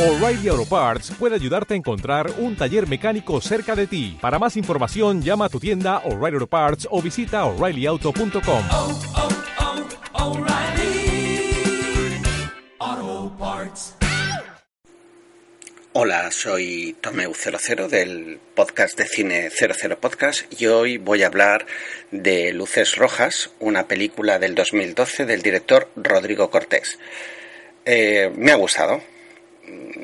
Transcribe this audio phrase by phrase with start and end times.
[0.00, 4.16] O'Reilly Auto Parts puede ayudarte a encontrar un taller mecánico cerca de ti.
[4.18, 8.64] Para más información, llama a tu tienda O'Reilly Auto Parts o visita oreillyauto.com.
[8.70, 9.00] oh,
[10.14, 11.52] oh, O'Reilly
[12.78, 13.96] Auto Parts.
[15.92, 21.66] Hola, soy Tomeu00 del podcast de cine 00 Podcast y hoy voy a hablar
[22.10, 26.98] de Luces Rojas, una película del 2012 del director Rodrigo Cortés.
[27.84, 29.02] Eh, me ha gustado,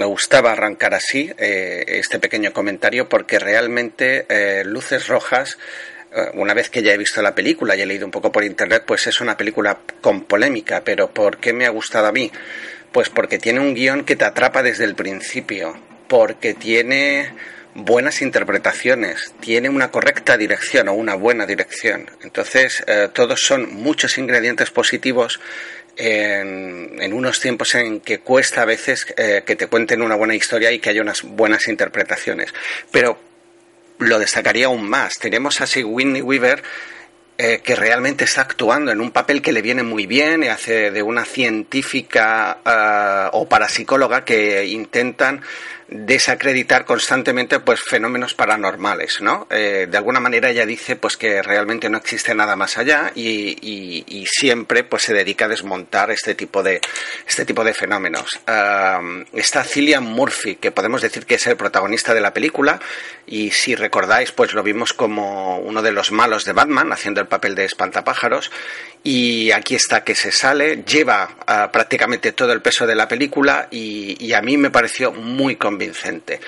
[0.00, 5.58] me gustaba arrancar así eh, este pequeño comentario porque realmente eh, Luces Rojas,
[6.10, 8.42] eh, una vez que ya he visto la película y he leído un poco por
[8.42, 12.32] internet, pues es una película con polémica, pero ¿por qué me ha gustado a mí?
[12.92, 15.78] Pues porque tiene un guion que te atrapa desde el principio,
[16.08, 17.34] porque tiene
[17.74, 22.10] buenas interpretaciones, tiene una correcta dirección o una buena dirección.
[22.22, 25.40] Entonces, eh, todos son muchos ingredientes positivos
[25.96, 30.72] en, unos tiempos en que cuesta a veces eh, que te cuenten una buena historia
[30.72, 32.52] y que haya unas buenas interpretaciones.
[32.90, 33.18] Pero
[33.98, 35.18] lo destacaría aún más.
[35.18, 36.62] Tenemos a Whitney Weaver
[37.42, 41.02] eh, que realmente está actuando en un papel que le viene muy bien hace de
[41.02, 42.58] una científica
[43.32, 45.40] uh, o parapsicóloga que intentan
[45.90, 49.48] desacreditar constantemente pues fenómenos paranormales, ¿no?
[49.50, 53.50] Eh, de alguna manera ella dice pues que realmente no existe nada más allá y,
[54.30, 56.80] siempre pues se dedica a desmontar este tipo de
[57.26, 58.40] este tipo de fenómenos.
[59.32, 62.80] Está Cillian Murphy que podemos decir que es el protagonista de la película
[63.26, 67.26] y si recordáis pues lo vimos como uno de los malos de Batman haciendo el
[67.26, 68.52] papel de espantapájaros
[69.02, 73.68] y aquí está que se sale lleva uh, prácticamente todo el peso de la película
[73.70, 76.40] y, y a mí me pareció muy convincente convincente.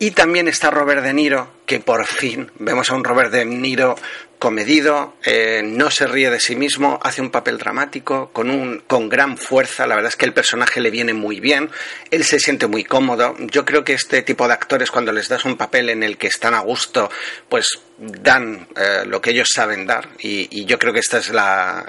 [0.00, 3.94] Y también está Robert De Niro, que por fin vemos a un Robert De Niro
[4.40, 9.08] comedido, eh, no se ríe de sí mismo, hace un papel dramático, con, un, con
[9.08, 11.68] gran fuerza, la verdad es que el personaje le viene muy bien,
[12.10, 15.44] él se siente muy cómodo, yo creo que este tipo de actores cuando les das
[15.44, 17.10] un papel en el que están a gusto,
[17.50, 17.68] pues
[17.98, 20.08] dan eh, lo que ellos saben dar.
[20.20, 21.84] Y, y, yo creo que esta es la...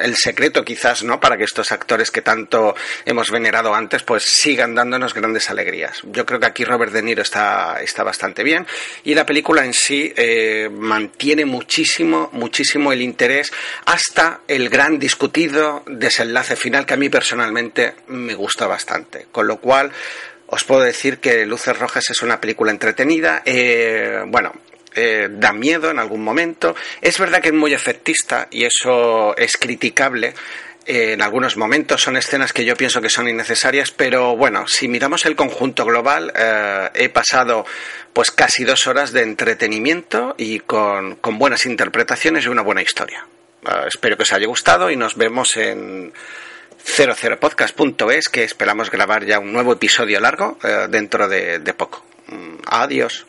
[0.00, 1.20] El secreto quizás, ¿no?
[1.20, 6.00] Para que estos actores que tanto hemos venerado antes, pues sigan dándonos grandes alegrías.
[6.04, 8.66] Yo creo que aquí Robert De Niro está, está bastante bien
[9.04, 13.52] y la película en sí eh, mantiene muchísimo, muchísimo el interés
[13.84, 19.26] hasta el gran discutido desenlace final que a mí personalmente me gusta bastante.
[19.30, 19.92] Con lo cual,
[20.46, 23.42] os puedo decir que Luces Rojas es una película entretenida.
[23.44, 24.52] Eh, bueno,
[24.94, 26.74] eh, da miedo en algún momento.
[27.00, 30.34] Es verdad que es muy efectista y eso es criticable.
[30.84, 34.88] Eh, en algunos momentos son escenas que yo pienso que son innecesarias, pero bueno, si
[34.88, 37.64] miramos el conjunto global, eh, he pasado
[38.12, 43.26] pues casi dos horas de entretenimiento y con, buenas interpretaciones y una buena historia.
[43.86, 46.12] Espero que os haya gustado y nos vemos en
[46.84, 52.04] 00podcast.es, que esperamos grabar ya un nuevo episodio largo dentro de, de poco.
[52.26, 53.24] Mm, adiós.